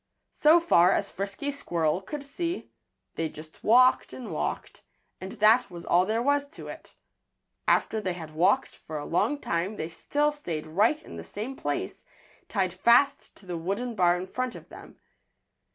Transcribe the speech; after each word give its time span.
So 0.33 0.59
far 0.59 0.91
as 0.93 1.11
Frisky 1.11 1.51
Squirrel 1.51 2.01
could 2.01 2.25
see, 2.25 2.71
they 3.13 3.29
just 3.29 3.63
walked 3.63 4.13
and 4.13 4.31
walked, 4.31 4.81
and 5.19 5.33
that 5.33 5.69
was 5.69 5.85
all 5.85 6.07
there 6.07 6.23
was 6.23 6.47
to 6.49 6.69
it. 6.69 6.95
After 7.67 8.01
they 8.01 8.13
had 8.13 8.33
walked 8.33 8.75
for 8.77 8.97
a 8.97 9.05
long 9.05 9.37
time 9.37 9.75
they 9.75 9.89
still 9.89 10.31
stayed 10.31 10.65
right 10.65 10.99
in 11.03 11.17
the 11.17 11.23
same 11.23 11.55
place, 11.55 12.03
tied 12.49 12.73
fast 12.73 13.35
to 13.35 13.45
the 13.45 13.59
wooden 13.59 13.93
bar 13.93 14.17
in 14.17 14.25
front 14.25 14.55
of 14.55 14.69
them. 14.69 14.97